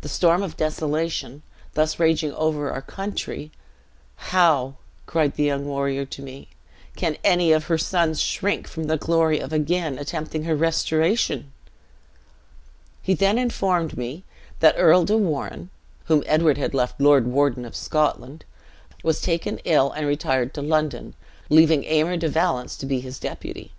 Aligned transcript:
'The 0.00 0.08
storm 0.08 0.42
of 0.42 0.56
desolation, 0.56 1.42
thus 1.74 1.98
raging 2.00 2.32
over 2.32 2.72
our 2.72 2.80
country; 2.80 3.52
how,' 4.32 4.76
cried 5.04 5.34
the 5.36 5.42
young 5.44 5.66
warrior 5.66 6.06
to 6.06 6.22
me, 6.22 6.48
'can 6.96 7.18
any 7.22 7.52
of 7.52 7.64
her 7.66 7.76
sons 7.76 8.22
shrink 8.22 8.66
from 8.66 8.84
the 8.84 8.96
glory 8.96 9.38
of 9.38 9.52
again 9.52 9.98
attempting 9.98 10.44
her 10.44 10.56
restoration?' 10.56 11.52
He 13.02 13.12
then 13.12 13.36
informed 13.36 13.98
me 13.98 14.24
that 14.60 14.76
Earl 14.78 15.04
de 15.04 15.18
Warenne 15.18 15.68
(whom 16.06 16.24
Edward 16.24 16.56
had 16.56 16.72
left 16.72 16.98
lord 16.98 17.26
warden 17.26 17.66
of 17.66 17.76
Scotland), 17.76 18.46
was 19.02 19.20
taken 19.20 19.58
ill, 19.66 19.92
and 19.92 20.06
retired 20.06 20.54
to 20.54 20.62
London, 20.62 21.12
leaving 21.50 21.84
Aymer 21.84 22.16
de 22.16 22.30
Valence 22.30 22.78
to 22.78 22.86
be 22.86 23.00
his 23.00 23.18
deputy. 23.18 23.72